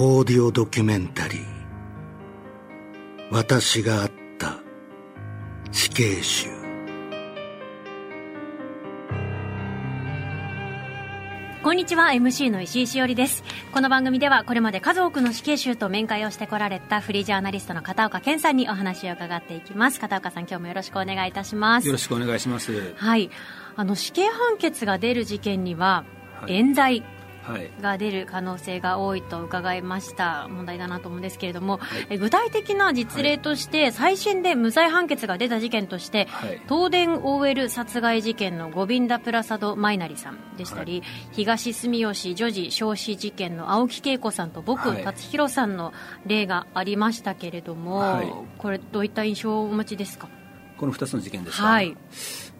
[0.00, 1.44] オーディオドキュメンタリー。
[3.32, 4.60] 私があった。
[5.72, 6.46] 死刑囚。
[11.64, 12.10] こんにちは。
[12.10, 13.42] MC の石井しおりです。
[13.72, 19.98] この番組ではこれまで数多くの死刑囚と面会をしてこられたフリージャーナリストの片岡健さんにお話を伺っていきます。
[19.98, 21.88] 片岡さん今日もよろしくお願いいたします。
[21.88, 22.94] よろしくお願いします。
[22.94, 23.30] はい。
[23.74, 26.04] あの死刑判決が出る事件には、
[26.40, 27.02] はい、冤罪
[27.80, 30.46] が出る可能性が多いと伺いました。
[30.48, 45.92] 問題だなと思うんですけれども、はい、具体的な実例として、再審で無罪判決が出た事件として、はい、東電 OL 殺害事件のゴビンダ・プラサド・マイナリさんでしたり、はい、東住吉女児焼死事件の青木恵子さんと僕、達弘さんの
[46.26, 50.28] 例がありましたけれども、これどういった印象をお持ちですか？
[50.76, 51.96] この2つの事件ですか、はい。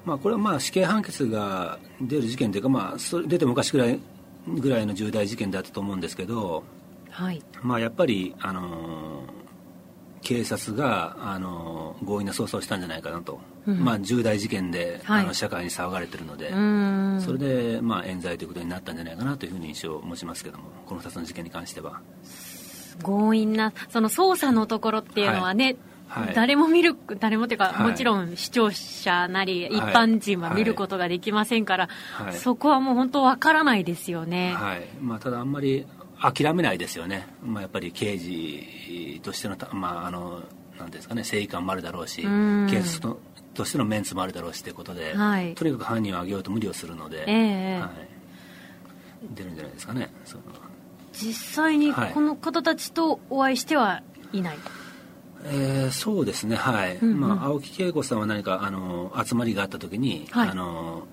[0.05, 4.00] まあ、これはまあ死刑判決が出る事件というか、まあ、それ出て昔くらい
[4.55, 6.64] ぐらいの重大事件だったと思うんですけど、
[7.11, 7.42] はい。
[7.62, 9.23] まあ、やっぱり、あの
[10.23, 16.50] 警察が、あの強引な捜査をしたんじゃないかなと、うん、まあ、重大事件で、はい、あの社会に騒がれてるので
[17.25, 22.01] それで、まあ、冤罪ということになったんじゃないかなというふうに印象を持ちますけどもこの2つの事件に関しては。
[23.05, 25.77] 強引なその捜査のところっていうのはね、はい
[26.09, 34.89] はい、誰も見る誰もというか、はい、もちろん視聴者なり一般人は見ることができませんから、はい、そこはもう本当わからないですよね、はい。
[35.01, 35.86] まあ、ただあんまり
[36.20, 40.42] 諦めないですよね、まあ、やっぱり刑事としての,、まあ、あの
[40.79, 43.17] なんですかね正義感もあるだろうし警察
[43.55, 47.91] としてのメンツもあるだろうしということで、はい、とにかく犯人を挙げようと無理をするので、えー、はい、
[49.34, 50.11] 出るんじゃないですかね。
[51.12, 54.59] 実際にこの方たちとお会いしてはいない、
[55.44, 61.05] えー、そうですねはい、うんうん、まあ、青木恵子さんは何かあの集まりがあった時に、はい、あの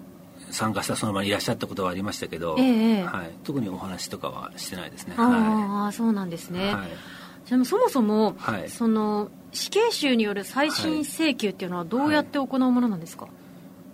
[0.51, 5.15] 参加したその場にいらっしゃったことはありましたけど、えー、はい、特にお話とかはしてないですね。
[5.17, 13.27] あ、はい、あそうなんですね、はい、でもそもそも、はい、その死刑囚による再審請求っていうのはどうやって行うものなんですか、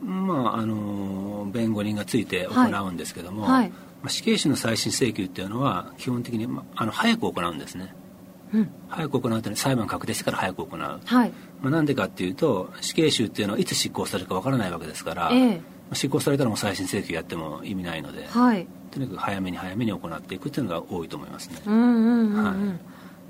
[0.02, 3.48] まああの弁護人がついて行うんですけども、
[4.08, 7.94] 死刑囚の再審請求っていうのは基本的に、まあ、あの早く行うんですね
[8.90, 11.32] 早く行うというのは裁判確定してから早く行う、はい。
[11.62, 15.62] まあ、なんでかっていうと死刑囚っていうのはいつ執行されるかわからないわけですから、えー、
[15.94, 21.62] 執行されたらもう再審請求やっても意味ないので、はい、とにかく早めに早めに行っていくっていうのが多いと思いますね。
[21.66, 22.56] うんうんうんはい。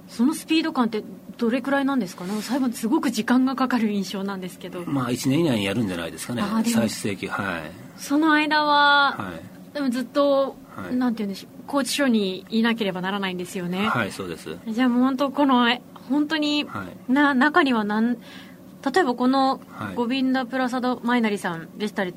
[0.08, 1.04] そのスピード感って
[1.38, 2.26] どれくらいなんですか？
[2.26, 4.82] ね裁判すごく時間がかかる印象なんですけど。
[4.86, 6.44] まあ1年以内にやるんじゃないですかね。
[6.66, 7.72] 再審請求はい。
[7.98, 9.32] その間は、は
[9.72, 13.88] い、でもずっとはい、なんて言うんでしょう拘置所にいなければならないんですよね。
[13.88, 14.58] はいそうです。
[14.68, 15.78] じゃあもう本当この
[16.09, 19.62] 本当に、はい、な中にはなん例えばこの
[19.96, 22.16] ゴビンダ・プラサド・マイナリさんでしたり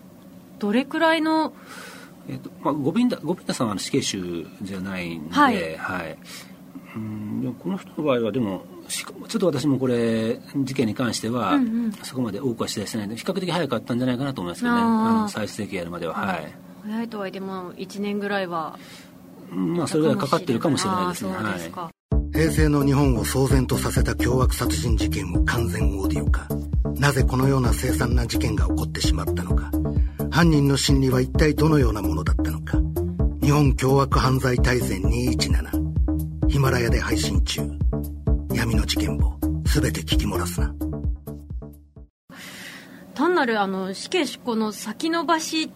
[0.58, 1.52] どれくらいの
[2.26, 6.18] えーとまあ、ゴビンダゴビンダさんは死刑囚じゃないんで、はい、はい、
[6.96, 14.80] うんこの人の場合はでもちょっと私もこれ事件に関しては、うんうん、そこまで多くは取材してないので比較的早かったんじゃないかなと思いますけどね。
[14.80, 14.84] あ
[15.22, 18.78] の再出請やるまでは、はい早いとはいえも1年ぐらいは
[19.50, 21.32] まあそれぐらいかかってるかもしれないですね。
[21.32, 21.94] はい。
[22.32, 26.46] 平成の日本を騒然とさせた凶悪殺人事件を完全オーディオ化。
[26.96, 29.70] なぜこのような凄惨な事件が起こってしまったのか。
[30.30, 32.78] 犯人の心理は一体どのようなものだったのか。
[33.40, 37.62] 日本凶悪犯罪大全217ヒマラヤで配信中。
[38.52, 39.32] 闇の事件簿。
[39.64, 40.74] 全て聞き漏らすな。
[43.14, 45.70] 単なるあの死刑執行の先延ばし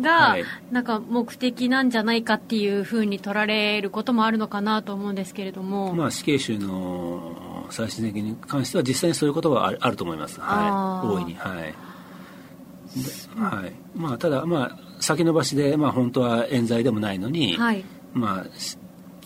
[0.00, 0.36] が、
[0.70, 11.34] なんか目的なんじゃないかっていうふうに取られることもあるのかなと思うんですけれども、まあ、死刑囚の最終的に関しては実際にそういうことはあると思います、はい、大いに。
[11.34, 11.74] はい、
[13.36, 13.72] はい。
[13.94, 18.46] まあ、ただ、まあ、先延ばしで、まあ、本当は冤罪でもないのに、はい、まあ、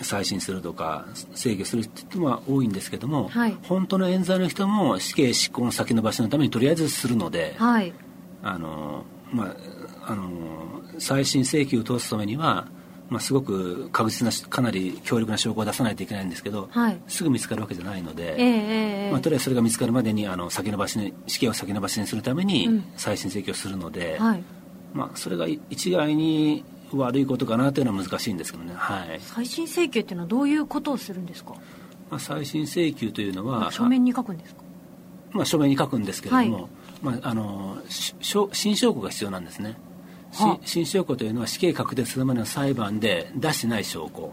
[0.00, 7.92] 再審するとか制御するっていうのは多いんですけども、はい、本当の冤罪の人も死刑執行の先延ばしのためにとりあえずするので、はい、
[8.42, 9.56] あのまあ
[10.04, 12.66] あの再審請求を通すためには、
[13.08, 24.42] まあ、すごく確実なかなり強力な証拠を出さないといけないんですけど、はい、すぐ見つかるわけじゃないので、えー、まあ、とりあえずそれが見つかるまでにあの先延ばしに死刑を先延ばしにするために再審請求をするので、うんはい、
[24.94, 31.54] まあ、それが一概に悪いことかなというのは難しいんですけどね、はい、再審請求っていうのはどういうことをするんですか、
[32.10, 34.62] まあ、再審請求というのは書面に書くんですか？
[35.32, 36.68] まあ、書面に書くんですけれども、はい、
[37.02, 39.76] まあ、あの新証拠が必要なんですね
[40.64, 44.32] 新証拠というのは死刑確定するまでの裁判で出してない証拠。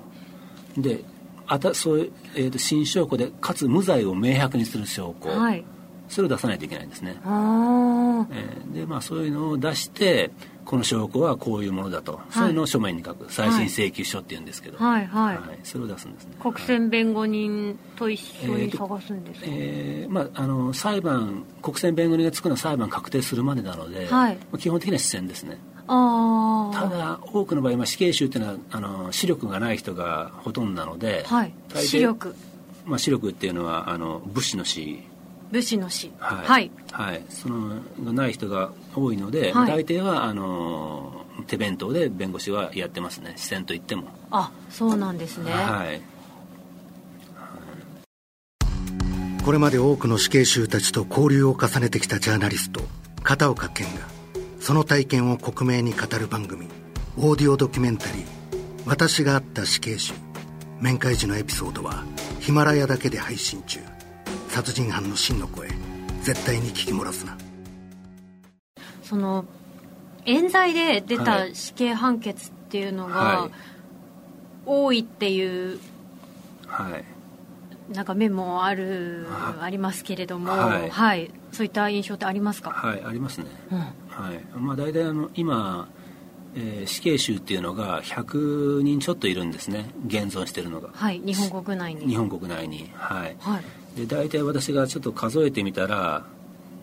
[0.78, 1.04] で
[1.48, 5.66] あたそういう、えーと、新証拠でかつ無罪を明白にする証拠、はい、
[6.08, 10.30] それを出さないといけないんですね、えー、でまあそういうのを出して
[10.70, 13.34] この証拠はこういうものだと、はい、そういうのを書面に書く。
[13.34, 15.08] 再審請求書っていうんですけど、はい。
[15.08, 16.36] はい、はい、それを出すんですね。
[16.40, 25.58] 国選弁護人と一緒に探すんですか、えー、えー、まあ、あの裁判国選弁護人がつくのは裁判確定するまでなので、はい、基本的には視線ですね。
[25.76, 32.36] あただ多くの場合、まあ、死刑囚っていうのはあの視力がない人がほとんどなので、はい、視力、
[32.86, 35.04] まあ、視力っていうのはあの物資の死。
[35.52, 36.12] 武士の死。
[36.20, 43.34] はい、はい、はい、そのがない人が多いので、はい、大抵はあの手弁当で弁護士はやってますね。
[43.38, 44.10] 視線といっても。
[44.30, 45.52] あそうなんですね。
[45.52, 46.02] はい。
[49.44, 52.82] これまで多くの死刑囚たちと交流を重ねてきたジャーナリスト
[53.24, 54.19] 片岡健が
[54.60, 56.68] その体験を克明に語る番組
[57.18, 58.26] オーディオドキュメンタリー
[58.86, 60.14] 「私があった死刑囚」
[60.80, 62.06] 面会時のエピソードは
[62.40, 63.80] ヒマラヤだけで配信中。
[64.50, 65.70] 殺人犯の真の声
[66.22, 67.38] 絶対に聞き漏らすな。
[69.04, 69.46] その
[70.26, 73.50] 冤罪で出た死刑判決っていうのが、
[74.66, 75.80] 多いっていう
[77.92, 79.28] なんか面もある
[79.62, 82.72] ありますけれども、はい、はい、そういった印象ってありますか？
[82.72, 83.86] はいありますね、うん、は
[84.34, 84.58] い。
[84.58, 85.88] まあ、大体あの今、
[86.56, 89.90] えー、死刑囚っていうのが100人ちょっといるんですね。
[90.08, 90.90] 現存してるのが。
[90.94, 92.08] はい日本国内に。
[92.08, 92.92] 日本国内に。
[92.96, 96.26] はい、はい、で大体私がちょっと数えてみたら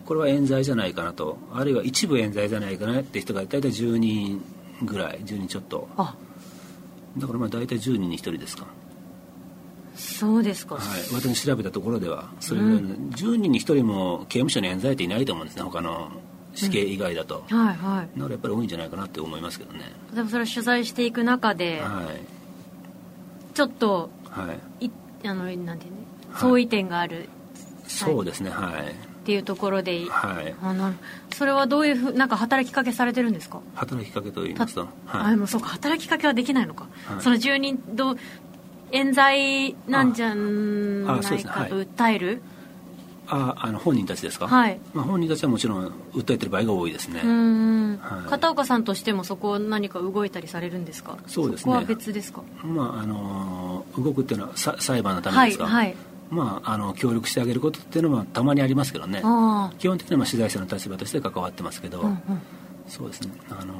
[0.05, 1.37] これは冤罪じゃないかなと。
[1.53, 4.41] あるいは一部冤罪じゃないかなって人が大体10人
[4.83, 5.19] ぐらい。
[5.19, 5.87] 10人ちょっと。
[5.97, 6.15] あ。
[7.17, 8.67] だからまあ大体10人に1人ですか
[9.97, 10.83] そうですか、はい、
[11.13, 16.11] 私調べたところではそれぐらいの、うん、10人に1人も刑務所に冤罪っていないと思うんですね他の
[16.53, 18.07] 死刑以外だと、うん、はいはい。
[18.17, 19.91] だからやっぱり多いんじゃないかなって思いますけどね。
[20.13, 24.91] でもそれを取材していく中で、はい、ちょっと、はい、い
[25.23, 25.97] あのなんていうね
[26.35, 27.27] 相違点がある、はい、
[27.87, 28.91] そうですねはい。
[28.91, 28.93] っ
[29.27, 30.93] ていうところで、はい、あの
[31.33, 33.59] それはどういうふうなんか働きかけされてるんですか？
[33.75, 34.89] 働きかけと言いますと、はい、
[35.25, 38.15] あでもそうか働きかけはできないのか、はい、その住人ど
[38.91, 42.41] 冤罪なんじゃないかと訴える？
[43.29, 44.79] ああの本人たちですか、はい。
[44.93, 47.19] まあ、本人たちはもちろん訴えてる場合が多いですね。
[47.19, 51.17] はい、片岡さんとしてもそこ何か動いたりされるんですか？
[51.27, 51.63] そうですね。
[51.63, 55.95] そこは別ですか、まあ、あの動くっていうのは裁判のためですか、はい、はい。
[56.29, 59.19] まあ、あの協力してあげることっていうのはたまにありますけどね。
[59.77, 62.19] 基本的にはまあ取材者の立場として関わってますけど、うんうん、
[62.87, 63.73] そうですね、あの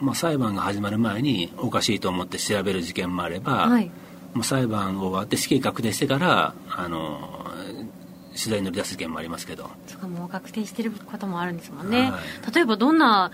[0.00, 3.90] まあ、裁判が始まる前におかしいと思って調べる事件もあれば、はい、
[4.34, 7.46] まあ、裁判終わって死刑確定してから、あの
[8.36, 9.70] 取材に乗り出す事件もありますけど。
[9.86, 13.30] そかもう確定してることもあるんですもんね、はい、例えばどんな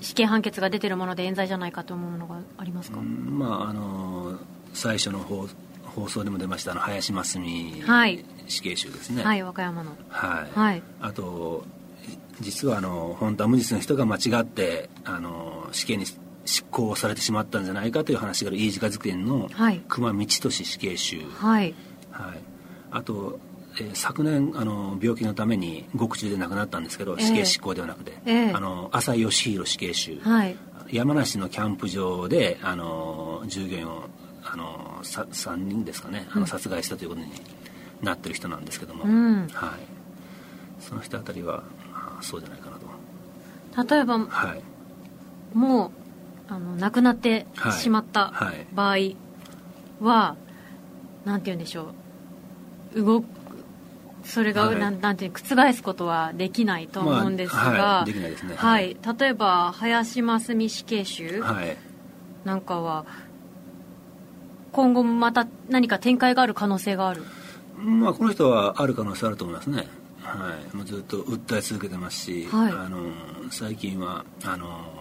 [0.00, 4.38] 死刑判決が出てるもので冤罪じゃないかと思うのがありますか、まああの
[4.72, 5.46] 最初の方
[5.84, 7.82] 放送でも出ましたあの林真澄
[8.46, 9.22] 死刑囚ですね。
[9.22, 9.96] はい和歌山の。
[10.08, 11.64] はい、はい、あと
[12.40, 16.06] 実はあの本当は無実の人が間違ってあの死刑に
[16.44, 19.50] 執行されてしまったんじゃないかという話がある飯塚学園の
[19.88, 21.20] 熊道俊死刑囚。
[21.30, 21.74] はい、
[22.10, 22.38] はい、
[22.90, 23.38] あと、
[23.76, 30.56] えー、昨年あの病気のために獄中で亡くなったんですけど、死刑執行ではなくて、えー、あの浅井義弘死刑囚、はい、
[30.90, 34.04] 山梨のキャンプ場であの従業員を
[34.42, 37.30] あのさ3人ですかねあの殺害したということに
[38.02, 42.90] なってる人なんですけども、うん、はい、その人あたりは、まあ、そうじゃないかなと。
[43.94, 44.62] 例えば、はい、
[45.56, 45.90] もう
[46.50, 47.46] あの亡くなって
[47.80, 48.32] しまった
[48.74, 48.96] 場合
[50.00, 50.36] は、
[51.24, 51.92] なんて言うんでしょ
[52.94, 53.02] う。
[53.02, 53.26] 動く
[54.24, 58.04] それが、はい、なんなんていう覆すことはできないと思うんですが、
[58.56, 61.42] はい、例えば林真澄死刑囚
[62.44, 63.06] なんかは
[64.72, 67.24] 今後もまた何か展開がある可能性がある？
[67.78, 69.88] まあこの人はある可能性あると思いますね。
[70.22, 70.76] はい。
[70.76, 72.98] もうずっと訴え続けてますし、はい、あの
[73.50, 74.99] 最近はあの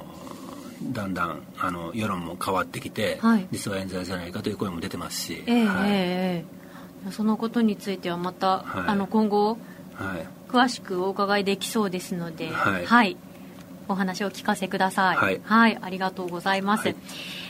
[0.81, 9.57] だんだんあの世論も変わってきて、はい、実は冤罪じゃないかという声も出てますし、えー、はい、えー、そのことについてはまた、はい、あの今後、
[9.93, 13.17] はい、詳しくお伺いできそうですので、はい、はい、
[13.87, 16.95] お話を聞かせください、はい、ありがとうございます。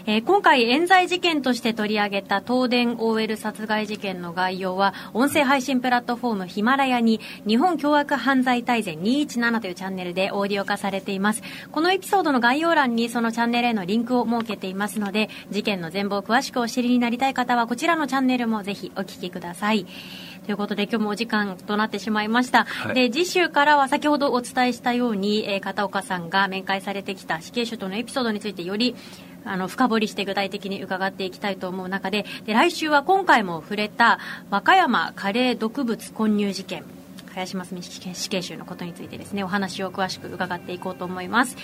[0.10, 11.44] えー、今回冤罪事件として取り上げた東電 OL 殺害事件の概要は音声配信プラットフォームヒマラヤに日本凶悪犯罪大全217というチャンネルでオーディオ化されています。
[11.72, 19.86] このエピソードの概要欄にそのチャンネルへのリンクを設けていますので事件の全貌を詳しくお知りになりたい方はこちらのチャンネルもぜひお聞きください。
[20.50, 28.96] ということで今日もお時間となってしまいました、はい、で次週からは先ほどお伝えしたように、えー、片岡さんが面会されてきた死刑囚とのエピソードについてより
[29.46, 34.20] あの深掘りして具体的に伺っていきたいと思う中でで来週は今回も触れた
[34.50, 36.84] 和歌山カレー毒物混入事件
[37.34, 37.82] 林真澄
[38.14, 41.56] 死刑囚のことについてですねお話を詳しく伺っていこうと思います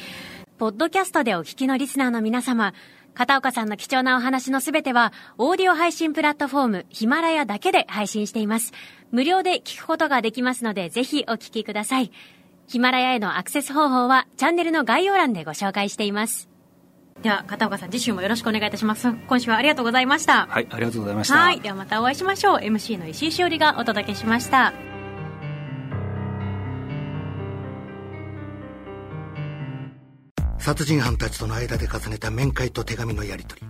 [0.58, 2.74] ポッドキャストでお聞きのリスナーの皆様、
[3.14, 8.72] 片岡さんの貴重なお話のすべては、オーディオ配信プラットフォーム、ヒマラヤだけで配信しています。
[9.12, 12.10] 無料で聞くことができますので、ぜひお聞きください。
[12.68, 16.55] ヒマラヤへのアクセス方法は、チャンネルの概要欄でご紹介しています。
[17.22, 19.12] では、片岡さん、次週もよろしくお願いいたします。
[19.12, 20.46] 今週はありがとうございました。
[20.48, 21.36] はい、ありがとうございました。
[21.36, 22.60] はい、ではまたお会いしましょう。
[22.60, 24.74] MC の石井しおりがお届けしました。
[30.60, 33.68] 殺人犯たちとの間で重ねた面会と手紙のやり取り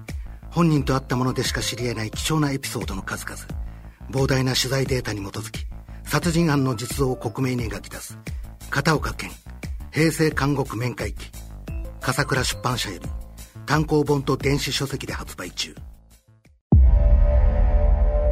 [0.50, 3.38] 本人と会ったものでしか知り得ない貴重なエピソードの数々
[4.10, 5.66] 膨大な取材データに基づき
[6.06, 8.18] 殺人犯の実像を克明に描き出す
[8.70, 9.30] 片岡健
[9.92, 11.30] 平成監獄面会記
[12.00, 13.25] 笠倉出版社より
[13.66, 15.76] 単行本と電子書籍で発売中。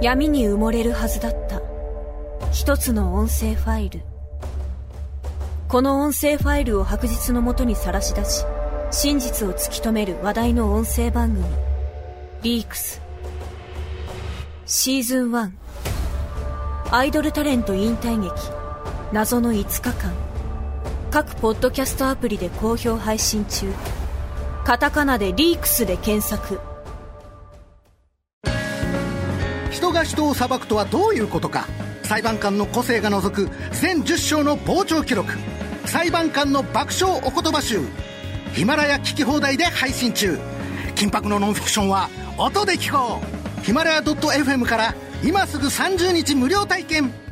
[0.01, 1.61] 闇に埋もれるはずだった。
[2.51, 4.01] 一つの音声ファイル。
[5.67, 8.45] この音声ファイルを白日のもとにさらし出し
[8.91, 11.43] 真実を突き止める話題の音声番組。
[12.43, 13.01] リークス。
[14.67, 15.51] シーズン1
[16.91, 18.33] アイドルタレント引退劇。
[19.11, 20.13] 謎の5日間。
[21.09, 23.71] 各ポッドキャストアプリで好評配信中。
[24.63, 26.57] カタカナでリークスで検索。
[29.71, 31.67] 人が人を裁くとはどういうことか。
[32.03, 35.33] 裁判官の個性が除く全10章の傍聴記録。
[35.85, 37.81] 裁判官の爆笑お言葉集。
[38.53, 40.39] ヒマラヤ聞き放題で配信中。
[40.95, 43.19] 緊迫のノンフィクションは音で聞こ
[43.61, 43.65] う。
[43.65, 47.22] ヒマラヤ .fm から今すぐ30日無料体験。